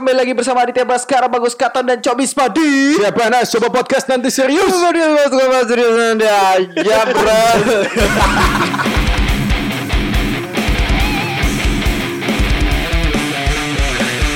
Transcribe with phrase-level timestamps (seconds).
[0.00, 2.96] kembali lagi bersama Aditya Baskara, Bagus Katon dan Cobis Padi.
[2.96, 4.72] Siapa nak coba podcast nanti serius?
[4.72, 7.40] Serius, serius, serius nanti aja, bro.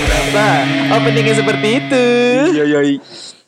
[0.04, 0.46] Kenapa?
[0.98, 2.04] Openingnya seperti itu.
[2.54, 2.80] Iya iya.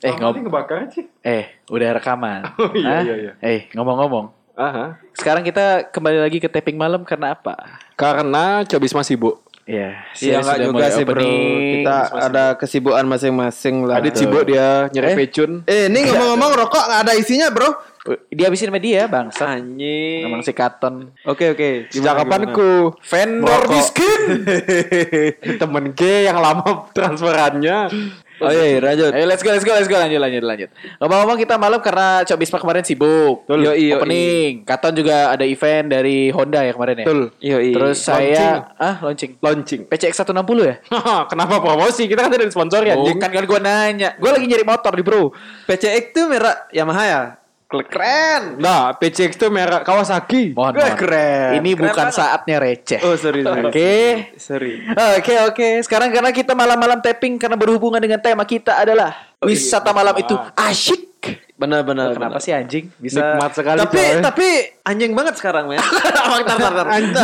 [0.04, 1.08] Eh, Ngom ngom ngebakar sih.
[1.24, 2.40] eh, udah rekaman.
[2.60, 3.02] Oh, iya, Hah?
[3.02, 3.32] iya, iya.
[3.42, 4.30] Eh, ngomong-ngomong.
[4.56, 4.96] Aha.
[5.12, 7.76] Sekarang kita kembali lagi ke taping malam karena apa?
[7.92, 9.36] Karena Cobis masih bu.
[9.66, 11.26] Ya, Iya saya enggak sudah juga mulai sih bro.
[11.74, 13.98] Kita ada kesibukan masing-masing lah.
[13.98, 15.16] Adit sibuk dia nyari Eh?
[15.18, 15.66] pecun.
[15.66, 17.74] Eh ini ngomong-ngomong rokok nggak ada isinya bro.
[18.30, 19.58] Dihabisin sama dia, bangsa.
[19.58, 20.22] Anjing.
[20.22, 21.10] Emang si Katon.
[21.26, 21.90] Oke oke.
[21.90, 23.74] Sejak kapan ku Vendor Merokok.
[23.74, 24.20] miskin.
[25.60, 27.90] temen ke yang lama transferannya.
[28.36, 29.10] Oh iya iya, lanjut.
[29.16, 29.96] Ayo let's go, let's go, let's go.
[29.96, 30.68] Lanjut, lanjut, lanjut.
[31.00, 33.48] Ngomong-ngomong kita malam karena Cok Bisma kemarin sibuk.
[33.48, 33.64] Betul.
[33.64, 33.96] Yoi, yoi.
[33.96, 34.52] Opening.
[34.68, 37.06] Katon juga ada event dari Honda ya kemarin ya.
[37.08, 37.20] Betul.
[37.40, 37.56] Iya.
[37.72, 39.40] Terus saya ah launching.
[39.40, 39.80] Launching.
[39.88, 40.76] PCX 160 ya?
[41.32, 42.04] Kenapa promosi?
[42.04, 43.16] Kita kan tidak disponsori anjing.
[43.16, 44.08] Bukan kan gue nanya.
[44.20, 45.32] Gue lagi nyari motor di bro.
[45.64, 47.22] PCX tuh merek Yamaha ya.
[47.66, 48.42] Keren.
[48.56, 50.54] Nah, PCX itu merek Kawasaki.
[50.54, 50.94] Mohon, Wah, mohon.
[50.96, 51.50] keren.
[51.56, 52.14] Ini Keren bukan banget.
[52.14, 53.00] saatnya receh.
[53.02, 53.62] Oh sorry sorry.
[53.64, 53.94] Oke.
[54.36, 54.74] Sorry.
[55.18, 55.68] Oke oke.
[55.82, 61.02] Sekarang karena kita malam-malam tapping karena berhubungan dengan tema kita adalah wisata malam itu asyik.
[61.56, 62.12] Benar benar.
[62.12, 62.44] Kenapa benar.
[62.44, 64.20] sih anjing bisa Nikmat sekali Tapi coy.
[64.22, 64.48] tapi
[64.84, 65.80] anjing banget sekarang men.
[65.82, 66.46] Anjing,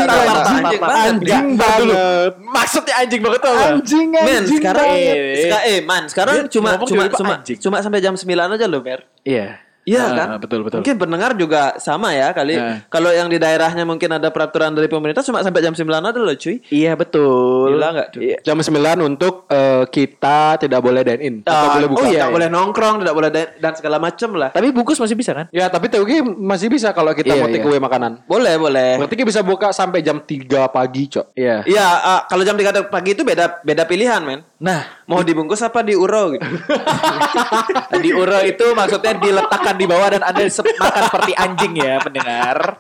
[0.03, 2.33] anjing, anjing anjing banget.
[2.43, 3.53] Maksudnya anjing banget tuh.
[3.53, 3.67] apa?
[3.71, 5.17] Anjing Men, anjing sekarang banget.
[5.39, 7.57] Ska- eh man, sekarang cuma cuma cuma anjing.
[7.61, 9.05] cuma sampai jam 9 aja loh, Ber.
[9.23, 9.61] Iya.
[9.83, 10.29] Iya kan?
[10.39, 10.79] Betul betul.
[10.83, 12.55] Mungkin pendengar juga sama ya kali.
[12.55, 12.87] Nah.
[12.87, 16.37] Kalau yang di daerahnya mungkin ada peraturan dari pemerintah cuma sampai jam 9 aja loh,
[16.39, 16.57] cuy.
[16.71, 17.75] Iya betul.
[17.75, 18.21] Gila nggak, tuh?
[18.23, 18.37] Iya.
[18.47, 21.99] Jam 9 untuk eh, kita tidak boleh dine in atau Ah, boleh buka.
[21.99, 24.51] oh iya, tidak boleh nongkrong, tidak boleh dan, dan segala macam lah.
[24.55, 25.47] Tapi bungkus masih bisa kan?
[25.51, 27.71] Ya, tapi TUG masih bisa kalau kita Iya, mau take iya.
[27.71, 28.13] away makanan.
[28.27, 29.03] Boleh, boleh.
[29.03, 31.35] Berarti kita bisa buka sampai jam 3 pagi, Cok.
[31.35, 31.67] Iya.
[31.67, 34.41] Iya, ah, kalau jam 3 pagi itu beda beda pilihan, men.
[34.63, 36.47] Nah, Mau dibungkus apa diuro gitu.
[38.05, 42.79] di uro itu maksudnya diletakkan di bawah dan Anda se- makan seperti anjing ya, pendengar.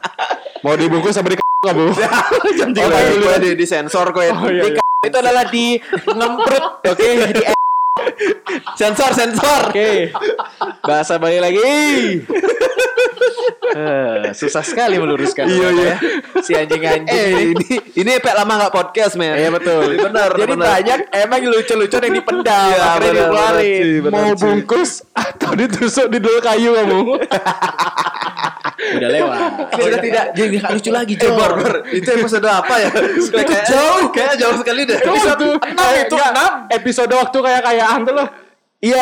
[0.62, 1.90] Mau dibungkus sama di nggak bu?
[2.58, 4.30] jam Oh, boleh, boleh di, di sensor kok ya.
[4.33, 4.83] Oh, iya, iya.
[5.02, 5.74] itu adalah di
[6.07, 7.61] ngemprut, oke, di e-
[8.78, 9.74] Sensor, sensor.
[9.74, 10.14] Oke.
[10.80, 11.67] Bahasa Bali lagi.
[13.72, 15.44] Eh, susah sekali meluruskan.
[15.44, 15.84] Iya, iya.
[15.86, 15.96] ya.
[16.38, 17.68] Si anjing-anjing Eh, ini.
[17.94, 19.33] ini Epek lama nggak podcast, men.
[19.33, 19.96] Iya betul.
[19.96, 20.66] Benar, Jadi benar.
[20.70, 22.68] banyak emang lucu-lucu yang dipendam.
[22.68, 23.84] Iya, akhirnya dikeluarin.
[24.02, 27.00] benar, Mau bungkus atau ditusuk di dul kayu kamu?
[28.92, 29.38] Udah lewat.
[29.72, 32.90] Sudah tidak jadi nggak lucu lagi, Eh, Bor, Bor, itu episode apa ya?
[33.33, 34.98] Kayak jauh, kayaknya jauh sekali deh.
[34.98, 36.52] Episode enam itu, enam.
[36.68, 38.28] Episode waktu kayak kayaan tuh loh.
[38.83, 38.98] Iya,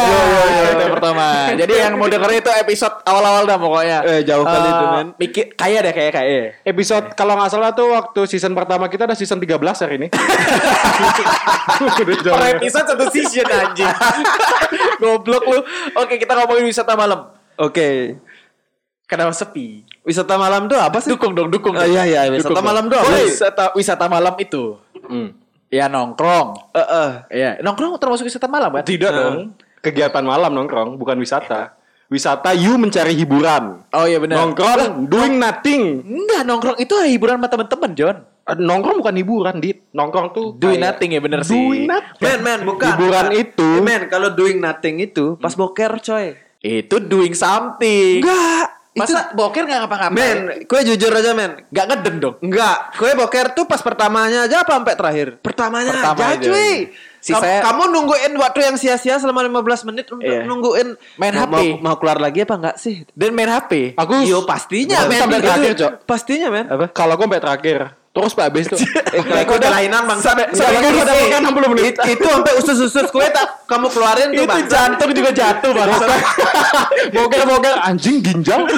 [0.77, 1.57] itu yang pertama.
[1.57, 3.99] Jadi yang mau dengerin itu episode awal-awal dah pokoknya.
[4.05, 5.09] Eh, jauh kali itu, men.
[5.17, 6.45] Mikir kayak deh kayak kayak.
[6.69, 10.09] Episode kalau nggak salah tuh waktu season pertama kita ada season 13 hari ini.
[11.81, 12.61] Per ya.
[12.61, 13.89] episode satu season anjing.
[15.01, 15.65] Goblok lu.
[15.97, 17.33] Oke, kita ngomongin wisata malam.
[17.57, 18.21] Oke.
[19.09, 19.89] Kenapa sepi?
[20.05, 21.09] Wisata malam tuh apa sih?
[21.09, 21.73] Dukung dong, dukung.
[21.73, 23.01] Oh, iya, iya, wisata Dukung malam dong.
[23.01, 23.33] tuh apa sih?
[23.33, 24.77] Wisata wisata malam itu.
[25.09, 25.33] Hmm.
[25.73, 26.69] Ya nongkrong.
[26.77, 27.11] Eh, eh.
[27.33, 28.85] Iya, nongkrong termasuk wisata malam kan?
[28.85, 29.57] Tidak dong.
[29.81, 31.77] Kegiatan malam nongkrong, bukan wisata.
[32.07, 33.87] Wisata you mencari hiburan.
[33.89, 34.43] Oh iya benar.
[34.43, 36.03] Nongkrong doing nothing.
[36.03, 38.17] Enggak, nongkrong itu hiburan sama teman-teman, John.
[38.43, 39.87] Eh, Nongkrong bukan hiburan, Dit.
[39.91, 41.55] Nongkrong tuh Doing kayak- nothing ya bener sih.
[41.55, 42.19] Doing nothing.
[42.21, 42.89] Men, men, bukan.
[42.91, 43.41] Hiburan bukan.
[43.41, 43.69] itu.
[43.71, 46.35] Eh, Men, kalau doing nothing itu pas boker, coy.
[46.59, 48.21] Itu doing something.
[48.21, 48.67] Enggak.
[48.91, 50.19] Masa boker nggak ngapa-ngapain?
[50.19, 51.62] Men, kue jujur aja, men.
[51.65, 52.35] nggak ngeden dong.
[52.43, 55.29] Enggak, kue boker tuh pas pertamanya aja apa sampai terakhir?
[55.39, 56.49] Pertamanya Pertama aja, aja.
[56.51, 56.75] cuy.
[57.20, 60.42] Si Kam- saya- kamu nungguin waktu yang sia-sia selama 15 menit untuk Iya.
[60.42, 61.53] nungguin Main mau, HP.
[61.53, 63.04] Mau, mau keluar lagi apa enggak sih?
[63.12, 63.92] Dan main HP.
[63.94, 65.19] Aku Yo pastinya, Aku men.
[65.19, 65.91] sampai Itu- terakhir, Cok.
[66.03, 66.66] Pastinya, men.
[66.66, 66.86] apa?
[66.88, 67.94] Kalau gue sampai terakhir.
[68.10, 68.75] Terus Pak Abis tuh.
[69.10, 70.19] Eh, kalau ikut kelainan bang.
[70.19, 71.84] Sampai- sampai itu kode udah- makan 60 menit.
[71.94, 74.66] It- Itu sampai usus-usus kue tak kamu keluarin tuh Itu bang.
[74.66, 75.88] jantung juga jatuh bang.
[77.12, 78.66] Boker-boker anjing ginjal.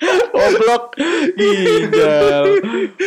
[0.00, 0.96] Goblok.
[1.36, 2.44] Ginjal.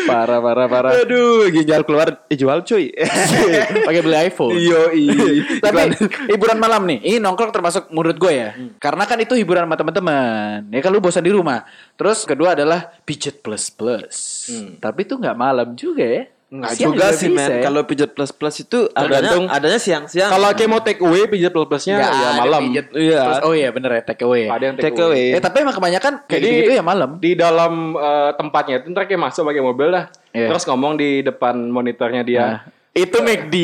[0.10, 0.92] Parah parah parah.
[1.06, 2.90] Aduh, ginjal keluar dijual cuy.
[3.88, 4.58] Pakai beli iPhone.
[4.58, 4.90] Yo,
[5.63, 5.94] Tapi
[6.34, 8.50] hiburan malam nih, ini nongkrong termasuk menurut gue ya.
[8.81, 10.66] Karena kan itu hiburan sama teman-teman.
[10.74, 11.66] Ya kan lu bosan di rumah.
[11.94, 14.50] Terus kedua adalah pijet plus plus.
[14.81, 16.24] Tapi itu nggak malam juga ya.
[16.50, 17.62] Enggak Siang juga sih, bisa men.
[17.62, 17.63] ya.
[17.69, 19.46] Kalau pijet plus plus itu Tergantung.
[19.46, 20.34] adanya adanya siang-siang.
[20.34, 22.62] Kalau kayak mau take away pijat plus plusnya Nggak ya malam.
[22.90, 23.22] Iya.
[23.22, 24.50] plus- oh iya bener ya take away.
[24.50, 25.38] Ada yang take away.
[25.38, 27.22] Eh tapi emang kebanyakan kayak Jadi gitu ya malam.
[27.22, 30.06] Di dalam eh, tempatnya itu ntar kayak masuk pakai mobil dah.
[30.34, 30.50] Iya.
[30.50, 32.42] Terus ngomong di depan monitornya dia.
[32.42, 32.60] Nah,
[32.98, 33.56] itu McD.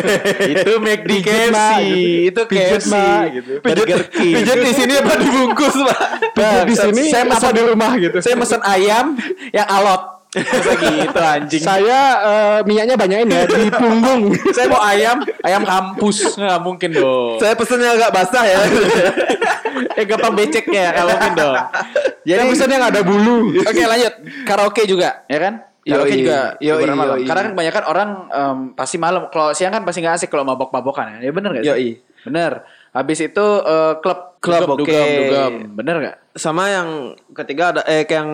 [0.52, 1.72] itu McD KFC.
[1.80, 2.28] Gitu.
[2.28, 2.92] Itu KFC.
[2.92, 3.52] Ma, gitu.
[3.64, 4.34] Burger King.
[4.36, 6.00] Pijet di sini apa dibungkus, Pak?
[6.36, 8.18] Pijat di sini saya apa mesen di rumah gitu.
[8.20, 9.16] Saya mesen ayam
[9.56, 10.15] yang alot.
[10.36, 11.62] Masa gitu anjing.
[11.64, 14.22] Saya eh, minyaknya banyakin ya di punggung.
[14.56, 16.36] Saya mau ayam, ayam kampus.
[16.36, 17.40] Nggak mungkin dong.
[17.40, 18.60] Saya pesennya agak basah ya.
[19.98, 21.56] eh gampang beceknya, nggak mungkin dong.
[22.28, 23.38] Jadi pesannya nggak ada bulu.
[23.64, 25.54] Oke lanjut Karaoke juga ya kan
[25.86, 26.20] Karaoke Yoi.
[26.26, 27.26] juga Yoi, hiburan malam yoi.
[27.30, 31.22] Karena kan kebanyakan orang em, Pasti malam Kalau siang kan pasti gak asik Kalau mabok-mabokan
[31.22, 31.70] ya Ya bener gak sih?
[31.70, 31.90] Yoi.
[32.26, 34.82] Bener Habis itu eh, klub Klub, dugem, oke.
[34.82, 35.52] dugem, dugem.
[35.78, 36.16] Bener gak?
[36.34, 36.88] Sama yang
[37.34, 38.28] ketiga ada eh yang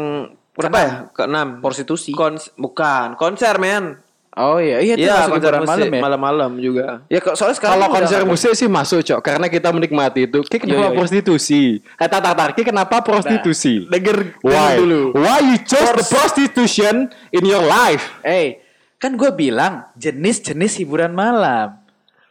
[0.52, 0.90] berapa ya?
[1.12, 1.58] Keenam.
[1.58, 2.12] Prostitusi.
[2.12, 3.96] Kons bukan konser men.
[4.32, 7.04] Oh iya Iya itu masuk konser malam ya malam-malam juga.
[7.06, 10.40] Ya kok soalnya sekarang Kalau konser musik sih masuk cok karena kita menikmati itu.
[10.40, 10.96] Ki kenapa Yo, yo, yo.
[10.96, 11.84] prostitusi?
[11.84, 13.84] Eh tatar tar, Ki kenapa prostitusi?
[13.84, 14.80] Denger Why?
[14.80, 18.08] dulu Why you chose the prostitution in your life?
[18.24, 18.64] Eh
[18.96, 21.76] Kan gue bilang Jenis-jenis hiburan malam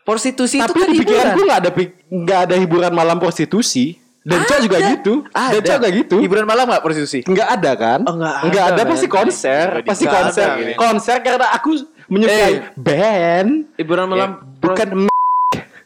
[0.02, 4.01] Prostitusi itu Tapi kan di hiburan pikiranku nggak ada pi- nggak ada hiburan malam prostitusi.
[4.22, 4.90] Dan cok juga Ada.
[4.92, 5.14] gitu.
[5.28, 5.50] Ada.
[5.50, 6.16] Dan cok juga gitu.
[6.20, 7.20] Hiburan malam gak prostitusi?
[7.24, 8.00] Nggak ada kan?
[8.04, 10.48] Oh, nggak Nggak ada, ada, pasti konser, pasti ada, konser.
[10.54, 10.76] men.
[10.76, 11.70] Konser karena aku
[12.06, 12.54] menyukai Eh.
[12.76, 15.10] band, Hiburan malam bukan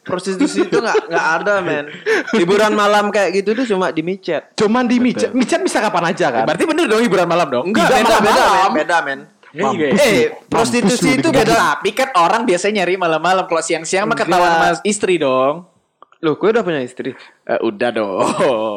[0.02, 1.84] prostitusi itu nggak nggak ada men.
[2.36, 4.54] Hiburan malam kayak gitu tuh cuma di micet.
[4.54, 5.32] cuman di micet.
[5.32, 6.44] Micet bisa kapan aja kan?
[6.44, 7.64] Berarti bener dong hiburan malam dong?
[7.66, 8.68] Enggak beda beda malam-malam.
[8.68, 8.76] men.
[8.76, 9.20] Beda men.
[9.56, 9.96] Mampus lu.
[9.96, 11.54] Eh Mampus prostitusi lu itu beda.
[11.72, 13.44] Tapi kan orang biasanya nyari malam-malam.
[13.46, 14.76] Kalau siang-siang mah ketahuan Enggak.
[14.76, 15.64] sama istri dong.
[16.24, 17.12] Loh, gue udah punya istri.
[17.44, 18.24] Eh, udah dong.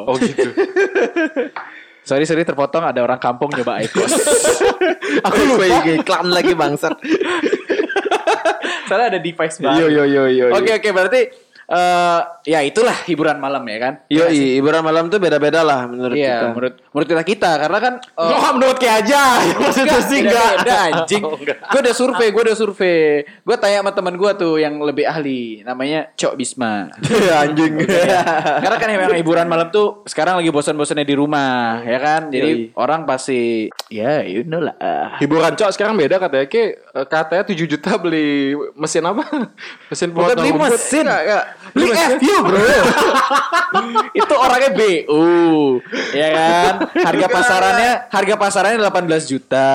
[0.07, 0.51] Oh gitu.
[2.09, 4.11] sorry sorry terpotong ada orang kampung nyoba Icos.
[5.27, 6.97] Aku lupa iklan lagi bangsat.
[8.89, 9.85] Soalnya ada device baru.
[9.85, 10.45] Yo yo yo yo.
[10.57, 12.19] Oke oke berarti eh
[12.49, 13.93] ya itulah hiburan malam ya kan?
[14.09, 16.47] Yo, hiburan malam tuh beda-beda lah menurut Iya, kita.
[16.49, 19.37] menurut menurut kita kita karena kan eh, Oh, menurut kayak aja.
[19.61, 20.65] Prostitusi enggak.
[20.65, 21.23] beda anjing.
[21.45, 23.21] gue udah survei, gue udah survei.
[23.45, 26.89] Gue tanya sama teman gue tuh yang lebih ahli, namanya Cok Bisma.
[27.45, 27.85] Anjing.
[27.85, 32.21] Karena kan memang hiburan malam tuh sekarang lagi bosan-bosannya di rumah, ya kan?
[32.33, 34.75] Jadi orang pasti ya you know lah.
[35.21, 36.45] Hiburan cok sekarang beda katanya.
[36.49, 39.23] Ki eh, katanya 7 juta beli mesin apa?
[39.89, 41.05] Mesin potong beli mesin.
[41.05, 41.45] Enggak, enggak.
[41.73, 42.59] Beli FU bro.
[44.19, 45.25] Itu orangnya BU
[46.17, 46.73] Ya kan?
[46.97, 49.69] Harga pasarannya Harga pasarannya 18 juta.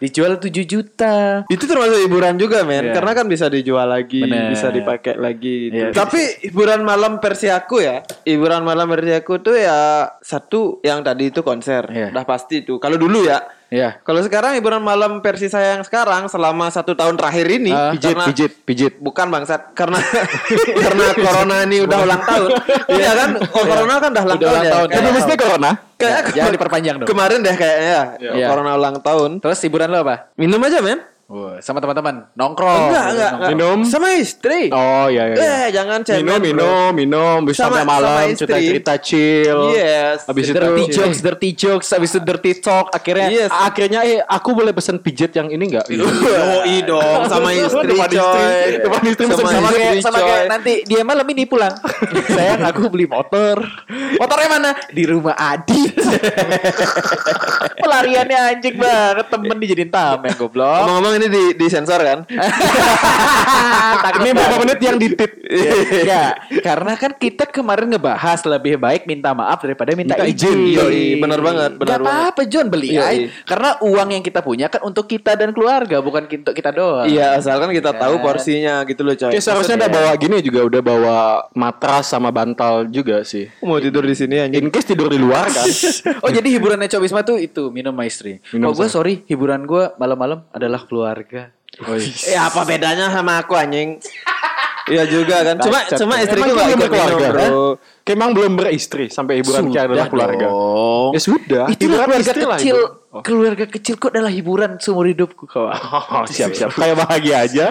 [0.00, 1.44] Dijual 7 juta.
[1.52, 2.90] Itu termasuk hiburan juga men.
[2.90, 2.94] Iya.
[2.96, 4.52] Karena kan bisa dijual lagi Bener.
[4.52, 5.92] Bisa dipakai lagi Iya.
[5.92, 11.28] Tapi hiburan malam versi aku ya Hiburan malam versi aku tuh ya Satu yang tadi
[11.30, 11.84] itu konser.
[11.90, 12.14] Iya.
[12.14, 12.80] Udah pasti tuh.
[12.80, 14.00] Kalau dulu ya Ya.
[14.00, 18.10] Kalau sekarang hiburan malam versi saya yang sekarang Selama satu tahun terakhir ini Ah, Pijit,
[18.10, 18.92] karena- pijit, pijit.
[18.96, 19.72] Bukan bangsat.
[19.72, 20.00] Karena
[20.84, 22.50] Karena corona ini udah ulang tahun.
[22.96, 23.30] Iya kan?
[23.46, 24.72] Oh, Corona kan udah ulang Udah tahun ulang ya?
[24.72, 25.70] tahun, Tapi mesti corona.
[25.94, 27.08] Kayak Jangan diperpanjang dong.
[27.08, 28.00] Kemarin deh kayaknya.
[28.16, 28.46] Ya Iya.
[28.48, 29.30] Corona ulang tahun.
[29.38, 30.32] Terus hiburan lo apa?
[30.34, 30.98] Minum aja men
[31.28, 32.88] Wah, sama teman-teman nongkrong.
[32.88, 33.50] Enggak enggak enggak.
[33.52, 33.78] Minum.
[33.84, 35.36] Sama istri Oh iya iya.
[35.36, 35.44] iya.
[35.44, 36.40] Eh jangan cemen minum, bro.
[36.40, 39.76] minum, minum, bisa sampai malam, cerita-cerita chill.
[39.76, 40.24] Yes.
[40.24, 43.52] Habis itu dirty jokes, dirty jokes, habis itu dirty talk, akhirnya Yes.
[43.52, 45.84] akhirnya eh aku boleh pesen pijet yang ini enggak?
[45.92, 48.56] Yoi dong sama istri coy.
[48.88, 51.76] Depan istri sama, sama istri kayak sama kayak nanti dia malam ini pulang.
[52.40, 53.60] Sayang aku beli motor.
[54.16, 54.70] Motornya mana?
[54.88, 55.92] Di rumah Adit.
[57.84, 60.88] Pelariannya anjing banget temen dijadiin tameng goblok.
[60.88, 62.18] Ngomong-ngomong ini di, di sensor kan?
[64.18, 65.30] Ini berapa menit yang ditit?
[65.42, 66.32] Enggak,
[66.62, 70.74] karena kan kita kemarin ngebahas lebih baik minta maaf daripada minta, Minta izin.
[70.74, 70.78] izin.
[70.78, 73.02] Yoi, bener banget, bener Gak apa-apa John beli Yoi.
[73.04, 73.16] ay.
[73.44, 77.06] Karena uang yang kita punya kan untuk kita dan keluarga, bukan untuk kita doang.
[77.08, 78.24] Iya, asalkan kita tahu Kan.
[78.24, 79.30] porsinya gitu loh coy.
[79.32, 81.16] Oke, seharusnya udah bawa gini juga udah bawa
[81.52, 83.50] matras sama bantal juga sih.
[83.64, 84.64] mau tidur di sini anjing.
[84.64, 85.66] In case tidur di luar kan.
[86.24, 87.94] Oh jadi hiburannya Cok Bisma tuh itu minum.
[88.52, 91.42] Minum oh gue sorry hiburan gue malam-malam adalah keluarga.
[92.28, 93.96] Eh apa bedanya sama aku anjing?
[94.88, 95.56] Iya juga kan.
[95.60, 97.46] Cuma cuma istriku Emang gak belum minum bro.
[98.08, 100.46] Kayak emang belum beristri sampai hiburan kita adalah keluarga.
[100.48, 101.10] dong.
[101.12, 101.64] Ya sudah.
[101.68, 102.76] Itulah hiburan keluarga istri lah kecil.
[102.76, 102.82] itu.
[103.08, 103.22] Oh.
[103.24, 105.76] Keluarga kecilku adalah hiburan seumur hidupku kawan.
[105.76, 106.72] Oh, siap siap.
[106.80, 107.66] Kayak bahagia aja.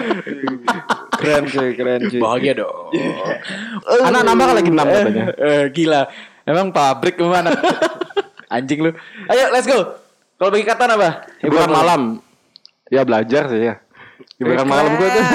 [1.18, 2.20] Keren cuy, keren cuy.
[2.22, 2.94] Bahagia dong.
[4.06, 5.24] Anak nambah kan lagi enam katanya.
[5.34, 6.02] Eh, gila.
[6.46, 7.50] Emang pabrik mana?
[8.54, 8.90] Anjing lu.
[9.26, 9.98] Ayo let's go.
[10.38, 11.26] Kalau bagi kata apa?
[11.42, 12.02] Hiburan malam.
[12.88, 13.74] Ya belajar sih ya.
[14.38, 15.24] Hiburan malam gue tuh.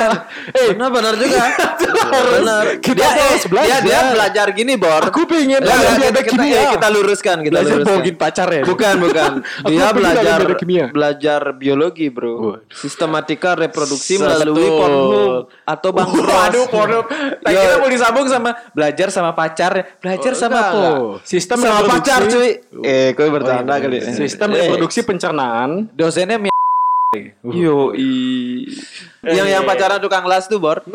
[0.53, 1.43] Eh, benar benar juga.
[2.35, 2.63] benar.
[2.79, 3.79] Kita Dia, harus eh, belajar.
[3.79, 5.03] dia, dia belajar gini, Bor.
[5.03, 6.61] Aku pengen Ya, belajar kita, ada kita, kimia.
[6.71, 7.87] kita luruskan, kita Belajar luruskan.
[7.89, 8.63] bohongin pacar ya?
[8.71, 9.31] Bukan, bukan.
[9.65, 10.85] Dia belajar belajar kimia.
[10.89, 12.63] belajar biologi, Bro.
[12.71, 14.77] Sistematika reproduksi melalui Betul.
[14.77, 15.33] Pornhub
[15.65, 16.09] atau Bang.
[16.13, 16.99] Waduh, porno.
[17.39, 17.59] Tak Yo.
[17.59, 20.87] kira mau disambung sama belajar sama pacar, belajar Oh, sama apa?
[21.23, 22.49] Sistem Sama reproduksi- pacar, cuy.
[22.81, 23.99] Eh, kau bercanda kali.
[24.13, 25.91] Sistem Eh, reproduksi pencernaan.
[25.91, 26.39] Dosennya
[27.43, 27.93] Yo,
[29.21, 30.81] yang yang pacaran tukang las tuh, Bor.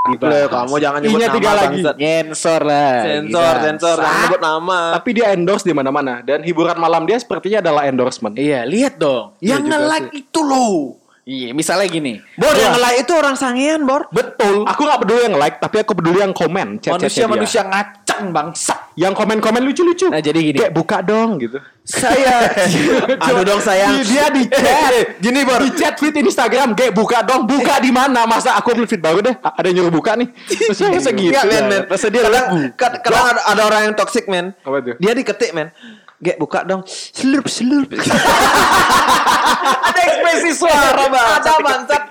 [0.00, 1.80] Loh, kamu jangan nyebut I-nya nama tiga lagi.
[1.84, 2.92] Nyensor lah.
[3.04, 3.62] Sensor, Gila.
[3.68, 4.78] sensor, jangan nyebut nama.
[4.96, 8.32] Tapi dia endorse di mana-mana dan hiburan malam dia sepertinya adalah endorsement.
[8.34, 9.36] Iya, lihat dong.
[9.44, 10.96] Yang juga nge-like itu loh.
[11.28, 12.16] Iya, misalnya gini.
[12.34, 12.82] Bor, yang Iya.
[12.82, 14.08] like itu orang sangean, Bor.
[14.08, 14.64] Betul.
[14.66, 16.80] Aku nggak peduli yang like, tapi aku peduli yang komen.
[16.80, 17.28] chat-chatnya dia.
[17.28, 17.62] Manusia-manusia
[18.20, 18.74] ngacang bangsa.
[19.00, 20.12] Yang komen-komen lucu-lucu.
[20.12, 20.58] Nah, jadi gini.
[20.60, 21.56] Kayak buka dong gitu.
[21.80, 22.52] Saya
[23.16, 24.04] Aduh dong sayang.
[24.04, 24.92] Dia di chat.
[25.24, 25.58] Gini, Bor.
[25.64, 27.48] Di chat feed Instagram, kayak buka dong.
[27.48, 28.28] Buka di mana?
[28.28, 29.34] Masa aku upload feed baru deh.
[29.40, 30.28] Ada yang nyuruh buka nih.
[30.68, 31.32] Masa masa gitu.
[31.32, 31.82] Enggak, men, men.
[31.88, 32.46] Masa dia kadang,
[32.76, 34.52] kadang ada, ada orang yang toxic, men.
[34.62, 34.92] Apa itu?
[35.00, 35.72] Dia diketik, men.
[36.20, 36.84] Gek buka dong.
[36.84, 37.96] Slurp, slurp.
[39.88, 41.28] ada ekspresi suara, Bang.
[41.40, 42.02] Ada bangsat.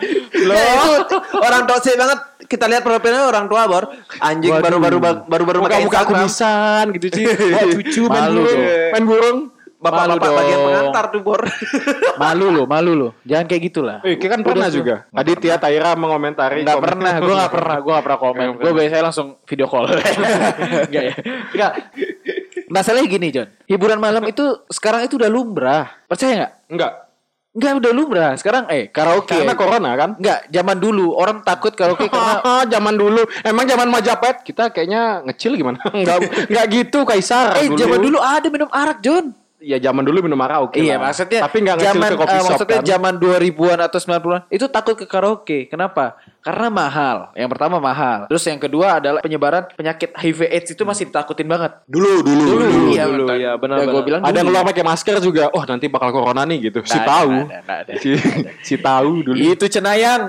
[0.50, 1.06] Loh,
[1.46, 2.20] orang toxic banget.
[2.50, 3.86] Kita lihat profilnya orang tua, Bor.
[4.18, 4.98] Anjing baru-baru
[5.30, 6.18] baru-baru pakai Muka-muka Instagram.
[6.26, 7.26] kumisan gitu sih.
[7.78, 8.62] Cucu main Malu burung.
[8.90, 9.40] Main burung.
[9.80, 11.42] Bapak-bapak Malu bagian pengantar tuh, Bor.
[12.26, 13.10] Malu lo, malu lo.
[13.24, 13.98] Jangan kayak gitulah.
[14.04, 15.08] Eh, kita kan pernah juga.
[15.14, 16.68] Aditya Taira mengomentari.
[16.68, 18.48] Enggak pernah, gue gak pernah, gue gak pernah komen.
[18.60, 19.88] Gue biasanya langsung video call.
[20.90, 21.16] Enggak ya?
[21.56, 21.72] Enggak.
[22.68, 23.48] Masalahnya gini, John.
[23.72, 25.86] Hiburan malam itu sekarang itu udah lumrah.
[26.12, 26.54] Percaya nggak?
[26.76, 26.94] Enggak.
[27.60, 28.32] Enggak udah lumrah.
[28.40, 29.36] Sekarang eh karaoke.
[29.36, 30.10] Karena corona kan.
[30.16, 33.28] Enggak, zaman dulu orang takut karaoke karena Ah, zaman dulu.
[33.44, 35.84] Emang zaman Majapahit kita kayaknya ngecil gimana?
[35.92, 37.60] Enggak enggak gitu Kaisar.
[37.60, 39.36] eh zaman dulu ada minum arak, John.
[39.60, 41.12] Ya zaman dulu minum arak oke iya, lah.
[41.12, 42.86] maksudnya Tapi enggak ngecil zaman ke kopi eh, shop maksudnya kan.
[42.88, 45.60] zaman 2000-an atau 90-an itu takut ke karaoke.
[45.68, 46.16] Kenapa?
[46.40, 47.18] Karena mahal.
[47.36, 48.20] Yang pertama mahal.
[48.26, 51.76] Terus yang kedua adalah penyebaran penyakit HIV AIDS itu masih ditakutin banget.
[51.86, 52.88] Dulu dulu Dulu, dulu.
[52.90, 53.36] iya, dulu, betul.
[53.36, 54.06] iya, benar, Ya, gua benar.
[54.08, 55.44] bilang Ada yang keluar pakai masker juga.
[55.52, 56.80] Oh, nanti bakal corona nih gitu.
[56.82, 57.32] Si Nggak tahu.
[57.44, 57.82] nggak nggak.
[58.00, 58.10] Si,
[58.64, 59.36] si tahu dulu.
[59.36, 60.22] Itu cenayang.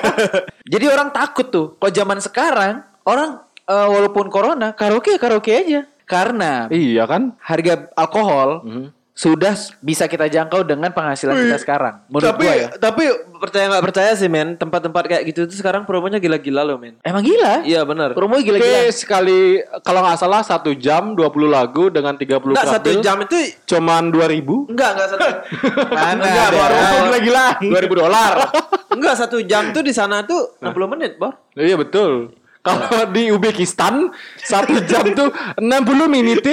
[0.72, 1.66] Jadi orang takut tuh.
[1.74, 3.30] Kalau zaman sekarang orang
[3.64, 5.82] eh, walaupun corona karaoke ya karaoke aja.
[6.10, 7.38] Karena Iya kan?
[7.38, 8.86] harga alkohol Mhm.
[9.12, 12.00] sudah bisa kita jangkau dengan penghasilan kita sekarang.
[12.08, 12.68] Menurut tapi gua ya.
[12.72, 13.04] tapi
[13.36, 14.56] percaya nggak percaya sih, men.
[14.56, 16.96] Tempat-tempat kayak gitu tuh sekarang promonya gila-gila loh, men.
[17.00, 17.60] Emang gila?
[17.60, 18.12] Iya, benar.
[18.12, 18.88] Promo Oke, gila-gila.
[18.90, 23.36] sekali kalau nggak salah satu jam 20 lagu dengan 30 Enggak club satu jam itu
[23.66, 24.56] cuman 2000.
[24.66, 25.28] enggak enggak satu.
[25.92, 26.56] Mana enggak, ada.
[26.56, 26.72] Bor.
[27.06, 27.46] Gila-gila.
[27.60, 28.32] 2000 dolar.
[28.90, 31.36] Enggak satu jam tuh di sana tuh 60 menit, Bor.
[31.52, 32.39] Iya betul.
[32.60, 36.44] Kalau di Uzbekistan satu jam tuh 60 menit.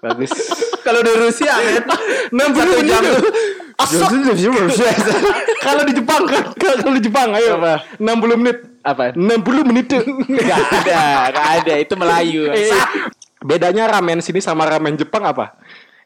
[0.00, 0.32] Bagus.
[0.80, 1.84] Kalau di Rusia, men.
[2.32, 3.20] 60 Satu menit jam tuh.
[4.66, 5.18] tuh.
[5.60, 7.60] Kalau di Jepang kan, kalau di Jepang ayo.
[7.60, 7.74] Apa?
[8.00, 8.58] 60 menit.
[8.80, 9.12] Apa?
[9.12, 10.02] 60 menit tuh.
[10.40, 11.74] Gak ada, gak ada.
[11.78, 12.48] Itu Melayu.
[12.50, 12.72] Eh,
[13.44, 15.52] bedanya ramen sini sama ramen Jepang apa?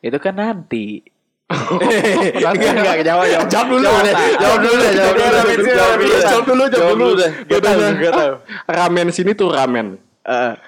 [0.02, 1.13] Itu kan nanti.
[1.44, 3.48] Enggak, enggak, jawab, jawab.
[3.52, 3.84] Jawab dulu.
[3.84, 4.04] Jawab,
[4.40, 5.28] Jawab dulu deh, jawab dulu.
[5.28, 6.14] Jawab dulu, Jawab dulu.
[6.24, 7.12] jawab dulu, jawab dulu.
[7.20, 7.30] deh.
[7.46, 8.32] Gak tahu, gak tahu.
[8.66, 9.86] Ramen sini tuh ramen.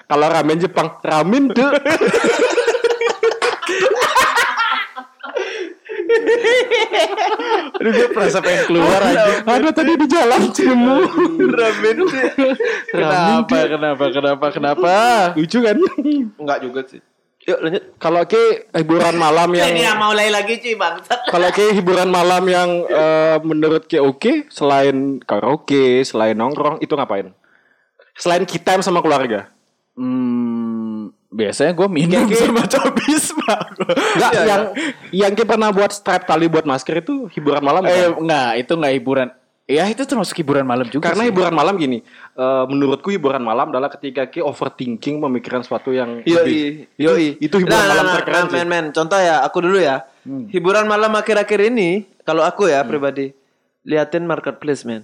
[0.05, 1.69] Kalau ramen Jepang, ramen tuh.
[7.77, 9.41] Aduh gue perasa pengen keluar aja.
[9.43, 10.97] Ada tadi di jalan cemu.
[11.41, 11.97] Ramen.
[12.89, 14.93] Kenapa, kenapa, kenapa, kenapa?
[15.37, 15.77] Lucu kan?
[16.37, 17.01] Enggak juga sih.
[17.47, 17.83] Yuk lanjut.
[17.95, 21.31] Kalau ke hiburan malam yang mulai lagi cuy bangsat.
[21.31, 27.31] kalau ke hiburan malam yang eh, menurut ke oke selain karaoke, selain nongkrong itu ngapain?
[28.13, 29.47] Selain kita sama keluarga.
[29.95, 33.53] Hmm, biasanya gue minum Kayak- sama cobisma.
[34.13, 34.63] Enggak, yang
[35.09, 38.27] yang kita pernah buat strap tali buat masker itu hiburan malam Eh, bukan?
[38.27, 39.27] enggak, itu enggak hiburan.
[39.67, 41.29] Ya itu termasuk hiburan malam juga Karena sih.
[41.29, 41.99] hiburan malam gini,
[42.33, 46.67] eh, menurutku hiburan malam adalah ketika ki overthinking memikirkan sesuatu yang Yoi, lebih.
[46.95, 47.27] yoi.
[47.35, 48.55] Itu hiburan malam terkeren sih.
[48.55, 48.85] men, men.
[48.89, 50.07] Contoh ya, aku dulu ya.
[50.23, 53.35] Hiburan malam akhir-akhir ini, kalau aku ya pribadi,
[53.83, 55.03] liatin marketplace, men.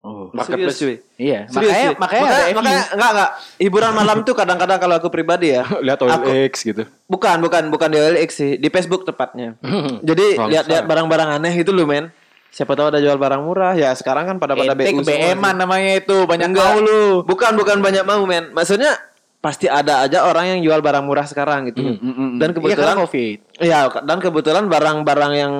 [0.00, 0.32] Oh.
[0.32, 0.78] Marketplace.
[0.78, 1.20] Serius, cuy.
[1.20, 1.96] Iya, Serius, makanya cuy.
[1.98, 3.30] makanya, makanya, makanya enggak enggak.
[3.58, 5.68] Hiburan malam tuh kadang-kadang kalau aku pribadi ya.
[5.84, 6.82] Lihat Aku- OLX gitu.
[7.04, 9.60] Bukan, bukan, bukan di OLX sih, di Facebook tepatnya.
[10.00, 10.48] Jadi Bangsa.
[10.48, 12.08] lihat-lihat barang-barang aneh itu loh, men.
[12.48, 13.72] Siapa tahu ada jual barang murah.
[13.72, 15.34] Ya sekarang kan pada pada BU sih.
[15.36, 16.64] namanya itu banyak Enggak.
[16.64, 17.02] mau lu.
[17.22, 18.50] Bukan, bukan banyak mau, men.
[18.50, 18.96] Maksudnya
[19.38, 21.84] pasti ada aja orang yang jual barang murah sekarang gitu.
[22.36, 23.36] Dan Iya, kebetulan karena Covid.
[23.60, 25.52] Iya, dan kebetulan barang-barang yang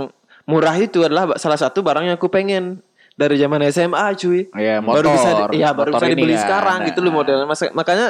[0.44, 2.82] murah itu adalah salah satu barang yang aku pengen
[3.14, 4.48] dari zaman SMA, cuy.
[4.50, 5.14] Iya, baru motor.
[5.14, 6.42] bisa di- iya, baru bisa dibeli kan.
[6.42, 7.16] sekarang gitu loh Nah.
[7.20, 7.46] modelnya.
[7.70, 8.06] Makanya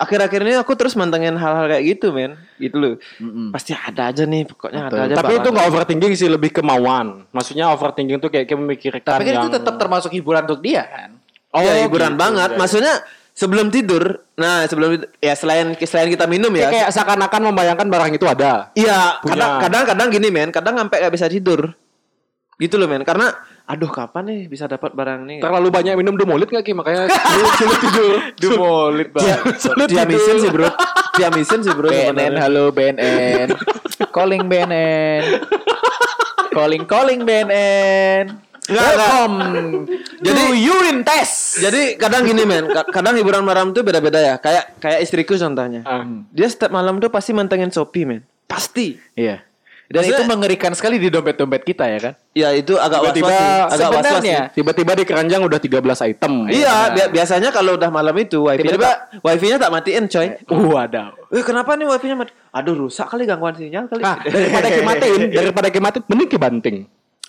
[0.00, 2.40] akhir-akhir ini aku terus mantengin hal-hal kayak gitu, men.
[2.56, 2.94] Gitu loh.
[3.52, 5.14] Pasti ada aja nih, pokoknya ada aja.
[5.20, 7.28] Tapi itu nggak overthinking sih, lebih kemauan.
[7.36, 9.44] Maksudnya overthinking itu kayak, kayak memikirkan Tapi kan yang...
[9.44, 11.20] itu tetap termasuk hiburan untuk dia kan.
[11.52, 12.50] Oh, ya, hiburan gitu, banget.
[12.54, 12.58] ya.
[12.58, 12.94] Maksudnya
[13.36, 16.70] sebelum tidur, nah sebelum ya selain selain kita minum Kayak, ya.
[16.72, 18.72] kayak seakan-akan membayangkan barang itu ada.
[18.72, 19.36] Iya, Punya.
[19.36, 21.76] kadang kadang kadang gini men, kadang sampai gak bisa tidur.
[22.60, 23.32] Gitu loh men, karena
[23.70, 25.38] aduh kapan nih bisa dapat barang nih?
[25.38, 26.72] Terlalu banyak minum demolit nggak Ki?
[26.74, 28.14] Makanya sulit, sulit tidur.
[28.34, 29.36] Demolit Dia,
[29.86, 30.66] dia mission sih bro,
[31.14, 31.86] dia mission sih bro.
[31.86, 33.54] BNN, halo BNN.
[34.10, 35.22] calling BNN.
[36.50, 38.24] calling calling BNN.
[38.66, 39.34] Welcome
[40.22, 41.58] Jadi- to urine test.
[41.58, 44.34] Jadi kadang gini men, ka- kadang hiburan malam tuh beda-beda ya.
[44.36, 45.82] Kayak kayak istriku contohnya.
[45.82, 46.06] Ah.
[46.30, 48.22] Dia setiap malam tuh pasti mantengin Shopee men.
[48.46, 48.94] Pasti.
[49.14, 49.42] Iya.
[49.90, 52.12] Dan Maksudnya- itu mengerikan sekali di dompet-dompet kita ya kan?
[52.30, 53.70] Ya itu agak Tiba-tiba was-was.
[53.74, 54.22] Agak was-was.
[54.54, 56.46] Tiba-tiba di keranjang udah 13 item.
[56.46, 60.26] Iya, bi- biasanya kalau udah malam itu wifi-nya Tiba-tiba- tak, wifi-nya tak matiin coy.
[60.46, 61.10] Waduh.
[61.28, 62.30] Eh kenapa nih wifi-nya mati?
[62.50, 63.98] Aduh rusak kali gangguan sinyal kali.
[64.00, 66.76] Ah, daripada kimatin, daripada kimatin mending kibanting.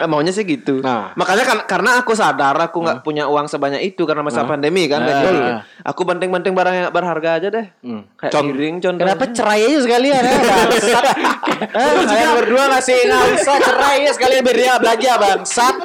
[0.01, 0.81] Eh, maunya sih gitu.
[0.81, 1.13] Nah.
[1.13, 5.05] Makanya kan karena aku sadar aku nggak punya uang sebanyak itu karena masa pandemi kan.
[5.05, 5.21] Nah.
[5.21, 5.39] Jadi
[5.85, 7.65] aku banting-banting barang yang nggak berharga aja deh.
[7.85, 8.09] Hmm.
[8.17, 9.01] Kayak Con- piring, contoh.
[9.05, 10.33] Kenapa cerai aja sekalian ya?
[10.41, 11.05] Bangsat.
[11.77, 15.75] eh, kalian berdua ngasih nggak usah cerai ya sekalian biar dia belanja bangsat.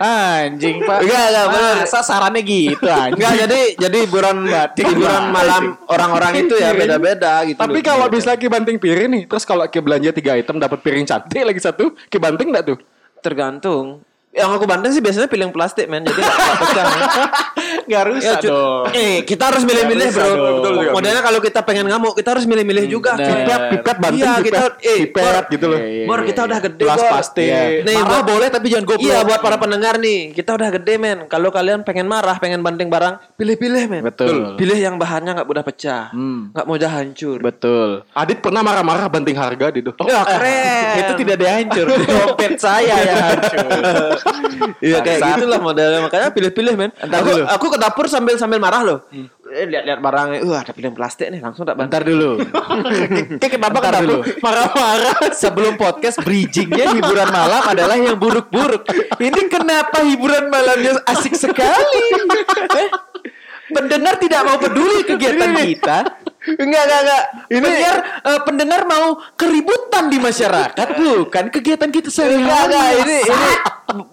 [0.00, 1.04] Anjing pak.
[1.04, 1.76] Enggak, enggak, bener.
[1.84, 3.16] Masa sarannya gitu anjing.
[3.20, 4.36] Enggak jadi jadi hiburan
[4.76, 7.56] hiburan malam orang-orang itu ya beda-beda gitu.
[7.56, 11.40] Tapi kalau bisa kibanting piring nih, terus kalau ki belanja 3 item dapat piring cantik
[11.40, 12.78] lagi satu, kibanting enggak tuh?
[13.22, 14.04] Tergantung.
[14.30, 16.86] Yang aku banting sih biasanya piring plastik men, jadi nggak pecah.
[17.90, 17.92] men.
[17.92, 18.82] Gak Ya, rusak dong.
[18.92, 20.48] Eh, kita harus milih-milih Nggak bro.
[20.56, 20.90] Betul juga.
[20.92, 23.12] Modelnya kalau kita pengen ngamuk, kita harus milih-milih juga.
[23.12, 23.26] bener.
[23.26, 23.38] cuy.
[23.40, 25.78] Pipet, pipet banting, Iya, kita eh pipet Bor, gitu loh.
[25.78, 26.98] Iya, iya, Bor, iya, kita udah gede, Bor.
[27.02, 27.44] plastik.
[27.44, 27.62] Iya.
[27.80, 29.02] Nih, Marah boleh tapi jangan goblok.
[29.02, 32.86] Iya buat para pendengar nih Kita udah gede men Kalau kalian pengen marah Pengen banting
[32.86, 34.54] barang Pilih-pilih men Betul.
[34.54, 36.50] Pilih yang bahannya nggak mudah pecah Hmm.
[36.50, 38.02] nggak mudah hancur Betul.
[38.12, 39.94] Adit pernah marah-marah banting harga di tuh.
[40.02, 41.86] Ya keren Itu tidak ada yang hancur.
[42.12, 43.68] Dompet saya yang hancur.
[44.80, 49.00] Iya kayak gitulah modelnya Makanya pilih-pilih men Entar Aku, aku dapur sambil sambil marah loh
[49.50, 52.38] Eh, Lihat-lihat barangnya Uh ada piring plastik nih Langsung tak Bentar dulu.
[53.42, 54.18] Kayak kenapa kenapa dulu.
[54.38, 55.16] marah-marah?
[55.42, 58.86] Sebelum podcast bridgingnya hiburan malam adalah yang buruk-buruk.
[59.18, 62.04] Ini kenapa hiburan malamnya asik sekali?
[62.78, 62.88] Eh?
[63.70, 65.98] Pendengar tidak mau peduli kegiatan kita.
[66.40, 69.06] Enggak enggak enggak Ini pendengar, eh, pendengar mau
[69.36, 73.02] keributan di masyarakat, bukan kegiatan kita Enggak enggak sehari-hari.
[73.02, 73.50] Ini ini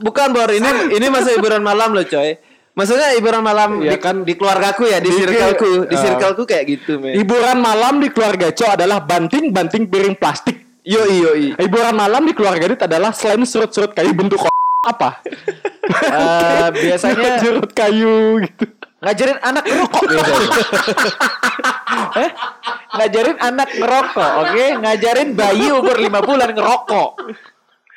[0.01, 2.35] Bukan Bor Ini ini masa hiburan malam loh coy
[2.77, 4.21] Maksudnya hiburan malam Ya di, kan.
[4.21, 5.99] di keluargaku ya Di Di- circleku Di eh.
[5.99, 10.61] circleku kayak gitu men Hiburan malam di keluarga Co adalah banting-banting piring plastik.
[10.85, 14.45] Yoi yoi Hiburan malam di keluarga Adit adalah selain surut-surut kayu bentuk
[14.85, 15.19] apa?
[15.89, 18.69] Eh, biasanya surut kayu gitu.
[18.97, 20.49] ngajarin anak ngerokok biasanya.
[22.25, 22.29] eh?
[22.97, 24.65] Ngajarin anak ngerokok, oke?
[24.81, 27.09] Ngajarin bayi umur 5 bulan ngerokok.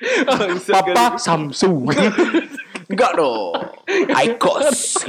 [0.74, 1.88] Papa Samsung.
[2.90, 3.54] Enggak dong.
[4.26, 5.06] Icos.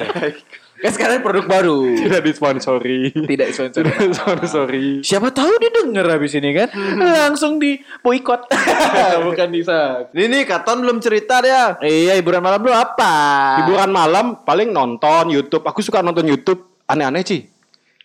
[0.81, 1.93] Kan sekarang produk baru.
[1.93, 3.13] Tidak disponsori.
[3.13, 3.85] Tidak sponsor.
[3.85, 5.05] Tidak disponsori.
[5.05, 6.73] Siapa tahu dia denger habis ini kan.
[6.97, 8.49] Langsung di boykot.
[9.29, 10.09] Bukan bisa.
[10.09, 13.13] Ini nih Katon belum cerita dia Iya, hiburan malam lu apa?
[13.61, 15.61] Hiburan malam paling nonton YouTube.
[15.69, 17.50] Aku suka nonton YouTube aneh-aneh sih.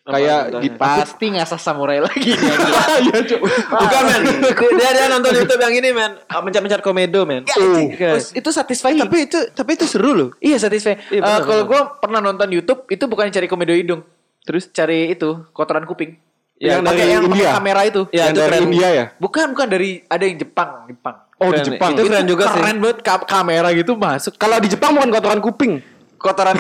[0.07, 2.31] Kayak di Pasti ngasah samurai lagi.
[3.03, 3.41] Iya, Cuk.
[3.43, 4.23] Bukan men
[4.79, 8.31] Dia dia nonton Youtube yang ini men Ah, Mencat-mencat komedo men Uh, Guys.
[8.31, 8.99] itu satisfying.
[8.99, 11.03] Tapi itu Tapi itu seru loh Iya satisfying.
[11.09, 14.07] Iya, benar, kalau gue pernah nonton YouTube itu bukan cari komedo hidung,
[14.43, 16.15] terus cari itu kotoran kuping.
[16.57, 17.51] Yang dari yang India?
[17.53, 18.09] kamera itu.
[18.09, 18.65] Ya, yang itu dari keren.
[18.65, 19.05] India ya?
[19.19, 21.17] Bukan bukan dari ada yang Jepang, Jepang.
[21.37, 21.61] Oh, di.
[21.63, 21.91] Jepang.
[21.93, 22.55] Itu keren juga sih.
[22.55, 24.33] Keren banget ka- kamera gitu masuk.
[24.37, 25.73] Kalau di Jepang bukan kotoran kuping.
[26.17, 26.57] Kotoran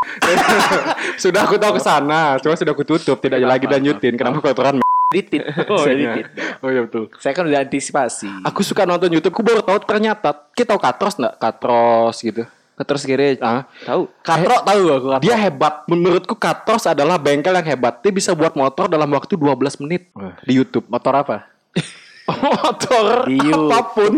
[1.22, 4.16] sudah aku tahu ke sana, cuma sudah aku tutup, tidak lagi lanjutin.
[4.16, 4.80] Kenapa kotoran?
[5.10, 5.42] ditit.
[5.66, 6.14] Oh iya.
[6.14, 6.26] ditit.
[6.62, 7.10] Oh iya betul.
[7.18, 8.30] Saya kan udah antisipasi.
[8.46, 11.34] Aku suka nonton YouTube, aku baru tahu ternyata kita tahu Katros enggak?
[11.36, 12.46] Katros gitu.
[12.80, 15.24] Terus kiri Ah, Tahu Katro tahu aku Katro.
[15.26, 15.84] dia hebat.
[15.84, 18.00] Menurutku Katros adalah bengkel yang hebat.
[18.00, 20.08] Dia bisa buat motor dalam waktu 12 menit
[20.46, 20.86] di YouTube.
[20.88, 21.36] motor apa?
[22.32, 23.66] motor Diu.
[23.66, 24.14] apa pun.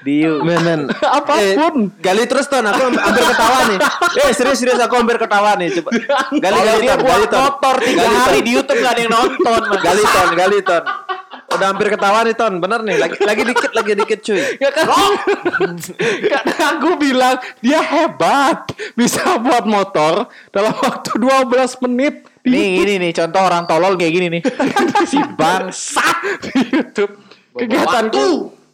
[0.00, 0.42] Diu.
[0.42, 0.80] Men men
[1.18, 1.74] Apa pun.
[1.88, 3.78] Eh, gali terus ton Aku hampir ketawa nih
[4.18, 5.90] Eh serius serius aku hampir ketawa nih Coba
[6.34, 8.42] Gali gali dia ton buat Gali ton motor tiga Gali, hari Ton.
[8.42, 9.60] di YouTube gak ada yang nonton.
[9.62, 9.78] man.
[9.80, 10.82] Gali ton Gali ton
[11.52, 14.86] Udah hampir ketawa nih ton Bener nih Lagi, lagi dikit Lagi dikit cuy Ya kan?
[16.22, 18.72] Karena aku bilang dia hebat.
[18.92, 24.12] Bisa buat motor dalam waktu 12 menit di Nih ini nih contoh orang tolol kayak
[24.12, 24.42] gini nih.
[25.10, 26.42] si bangsat.
[26.42, 27.14] di YouTube.
[27.54, 28.26] Kegiatanku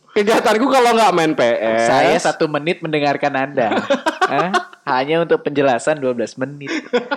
[0.09, 1.83] kegiatanku kalau nggak main PS.
[1.87, 3.69] Saya satu menit mendengarkan Anda.
[4.33, 4.51] Hah?
[4.83, 6.73] Hanya untuk penjelasan 12 menit.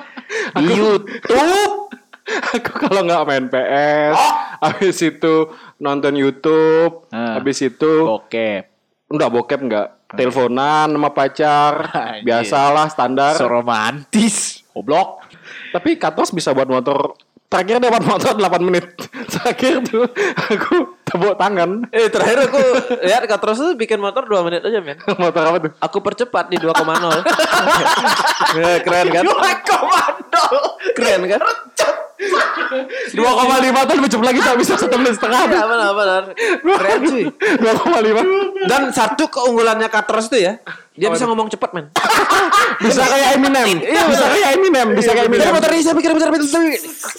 [0.57, 1.89] Di YouTube.
[2.53, 4.15] aku kalau nggak main PS,
[4.61, 7.35] habis itu nonton YouTube, Ah.
[7.35, 8.69] habis itu Bokep.
[9.09, 12.23] enggak bokep enggak, teleponan sama pacar, Anjir.
[12.23, 13.33] biasalah standar.
[13.35, 14.61] So romantis.
[14.71, 15.25] Goblok.
[15.73, 17.15] Tapi Katos bisa buat motor
[17.47, 18.87] Terakhir dia buat motor 8 menit
[19.27, 20.07] Terakhir tuh
[20.47, 21.69] Aku tepuk tangan.
[21.91, 22.61] Eh terakhir aku
[23.03, 25.71] Lihat Katros tuh bikin motor 2 menit aja men Motor apa tuh?
[25.83, 26.71] Aku percepat di 2,0
[28.61, 29.23] Eh, Keren kan?
[29.69, 30.43] komando.
[30.95, 31.41] Keren kan
[33.11, 35.41] Dua koma lima tahun mencep lagi tak bisa satu menit setengah.
[35.43, 36.23] Iya benar benar.
[36.61, 37.23] Keren cuy.
[37.57, 38.21] Dua koma lima.
[38.63, 40.61] Dan satu keunggulannya Katros tuh ya,
[40.93, 41.85] dia bisa ngomong cepet men.
[42.81, 43.77] Bisa kayak Eminem.
[43.77, 44.87] Iya, bisa kayak Eminem.
[44.91, 45.53] Bisa kayak Bisa Eminem.
[45.53, 46.61] motor ini saya pikir bentar bentar bentar.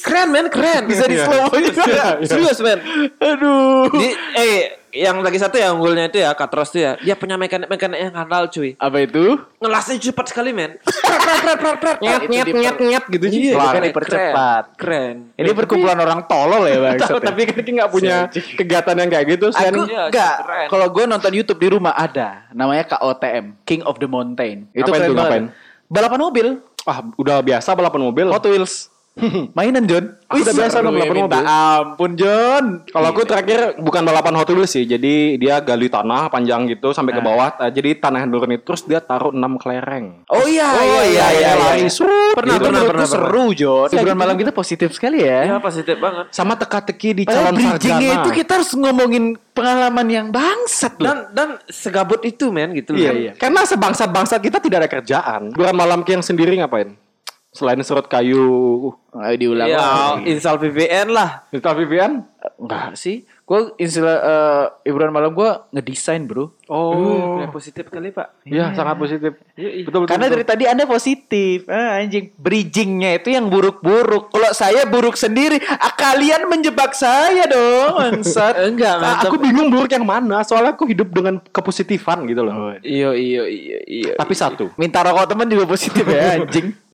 [0.02, 0.82] Keren men, keren.
[0.84, 1.24] Bisa di Iya.
[1.24, 1.82] slow juga.
[1.86, 2.26] Iya, iya.
[2.26, 2.78] Serius men.
[3.16, 3.86] Aduh.
[3.92, 4.54] Di, eh
[4.92, 6.92] yang lagi satu ya unggulnya itu ya Katros tuh ya.
[6.98, 8.74] Dia punya mekanik mekanik yang handal cuy.
[8.74, 9.38] Apa itu?
[9.56, 10.82] Ngelasnya cepat sekali men.
[11.12, 11.96] Prat prat prat prat prat.
[12.00, 13.40] Nyet nyet nyet nyet gitu sih.
[13.42, 14.64] Iya, keren, dipercepat.
[14.76, 15.16] Keren.
[15.34, 16.96] Ini perkumpulan orang tolol ya bang.
[17.28, 19.46] Tapi kan kita nggak punya kegiatan yang kayak gitu.
[19.50, 20.34] Aku Iya, enggak.
[20.40, 20.66] keren.
[20.68, 22.48] Kalau gue nonton YouTube di rumah ada.
[22.50, 24.68] Namanya KOTM, King of the Mountain.
[24.72, 25.16] Itu keren banget.
[25.16, 25.44] ngapain?
[25.92, 26.46] Balapan mobil,
[26.84, 28.26] ah udah biasa balapan mobil.
[28.32, 28.91] Hot Wheels.
[29.52, 30.16] Mainan John.
[30.24, 31.44] Aku udah biasa dong ya, balapan minta mobil.
[31.44, 32.64] ampun John.
[32.88, 37.12] Kalau aku terakhir bukan balapan Hot Wheels sih, jadi dia gali tanah panjang gitu sampai
[37.12, 37.52] ke bawah.
[37.60, 40.24] Eh, jadi tanah yang turun itu terus dia taruh 6 kelereng.
[40.26, 41.92] Oh iya, Oh, iya, iya, iya, lari, iya.
[42.32, 42.64] Pernah, gitu.
[42.64, 43.88] pernah, Menurutku pernah, seru John.
[43.92, 45.60] Hiburan malam kita positif sekali Ya ya.
[45.60, 46.32] positif banget.
[46.32, 48.24] Sama teka-teki di Padahal calon bridgingnya sarjana.
[48.24, 51.04] itu kita harus ngomongin pengalaman yang bangsat loh.
[51.04, 53.20] Dan dan segabut itu men gitu Iya, loh.
[53.20, 53.32] iya.
[53.36, 55.52] Karena sebangsa-bangsa kita tidak ada kerjaan.
[55.52, 56.96] Bukan malam yang sendiri ngapain?
[57.52, 59.68] Selain serut kayu, Ayo diulang.
[59.68, 59.76] Ya,
[60.16, 60.24] lagi.
[60.32, 61.44] install VPN lah.
[61.52, 62.24] Install VPN?
[62.56, 63.28] Enggak sih.
[63.44, 66.56] Gue istilah eh, hiburan malam gue ngedesain bro.
[66.72, 68.40] Oh, kayak positif kali pak.
[68.48, 69.36] Iya, sangat positif.
[69.52, 70.08] Betul, betul.
[70.08, 70.34] Karena betul.
[70.40, 71.68] dari tadi anda positif.
[71.68, 72.32] Ah, anjing.
[72.40, 74.32] Bridgingnya itu yang buruk-buruk.
[74.32, 78.00] Kalau saya buruk sendiri, ah, kalian menjebak saya dong.
[78.00, 78.56] Bangsat.
[78.72, 80.40] Enggak, Nah, aku bingung buruk yang mana.
[80.40, 82.80] Soalnya aku hidup dengan kepositifan gitu loh.
[82.80, 84.12] Iyo iyo iyo iyo.
[84.16, 84.72] Tapi satu.
[84.80, 86.72] Minta rokok teman juga positif ya anjing.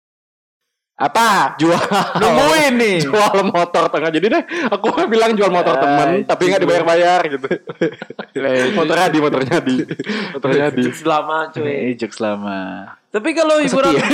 [0.98, 1.54] Apa?
[1.56, 1.78] Jual
[2.18, 2.96] Nungguin nih.
[3.06, 7.46] Jual motor tengah Jadi deh Aku bilang jual motor temen Tapi gak dibayar-bayar gitu
[8.78, 9.76] Motornya di Motornya di
[10.34, 11.62] Motornya di Selama cuy.
[11.64, 12.58] Eh, jokes lama.
[13.08, 14.04] Tapi kalau hiburan ya?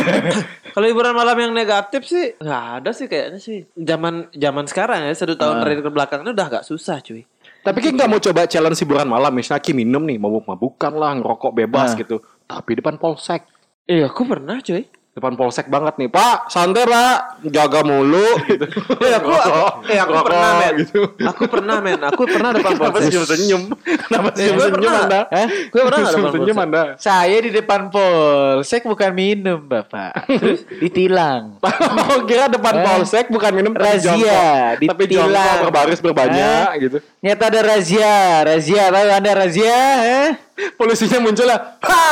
[0.71, 3.67] kalau hiburan malam yang negatif sih nggak ada sih kayaknya sih.
[3.75, 7.27] Zaman zaman sekarang ya satu tahun terakhir ke belakang ini udah agak susah cuy.
[7.65, 11.49] Tapi kan gak mau coba challenge hiburan malam Misalnya Ki minum nih Mabuk-mabukan lah Ngerokok
[11.55, 11.99] bebas Nah.
[11.99, 13.49] gitu Tapi depan polsek
[13.85, 14.85] Iya, aku pernah cuy.
[15.15, 18.67] Depan polsek banget nih Pak santai pak Jaga mulu gitu.
[18.99, 20.75] Eh aku, aku eh aku Rokok, pernah men.
[20.77, 21.01] gitu.
[21.23, 22.01] Aku pernah men.
[22.03, 23.07] Aku pernah depan Kenapa polsek.
[23.07, 23.63] senyum-senyum
[24.03, 25.05] Kenapa Eh, gue senyum-senyum pernah.
[25.07, 26.59] anda Eh, gue pernah nggak depan polsek?
[26.59, 30.13] anda Saya di depan polsek bukan minum, Bapak.
[30.27, 31.63] Terus ditilang.
[32.05, 32.83] Oh kira depan Eh.
[32.85, 34.75] polsek bukan minum tapi Razia.
[34.77, 35.31] Tapi ditilang.
[35.31, 36.83] jongkok berbaris berbanyak Eh.
[36.83, 40.29] gitu Nyata ada razia, razia tahu Anda razia, eh?
[40.77, 42.03] Polisinya muncul lah Ha,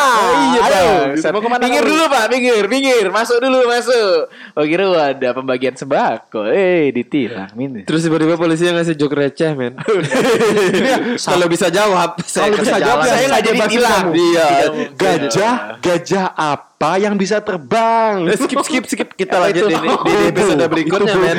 [0.50, 1.14] iya, ayo, Bang.
[1.14, 1.28] Gitu.
[1.30, 4.28] Mau ke mana Pinggir dulu Pak, pinggir, pinggir, masuk dulu, masuk.
[4.56, 7.82] Oh kira ada pembagian sembako, eh ditilang, minum.
[7.84, 9.78] Terus tiba-tiba polisi yang ngasih joke receh men.
[11.32, 14.06] Kalau bisa jawab, saya Kalau bisa jawab saya nggak jadi tilang.
[14.12, 14.48] Iya
[14.96, 20.64] Gajah Gajah apa yang bisa terbang Eh, skip skip skip kita lanjut di, di, episode
[20.66, 21.38] berikutnya men.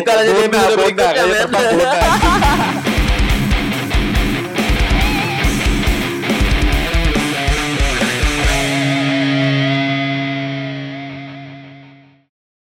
[0.00, 2.90] kita lanjut di episode berikutnya men.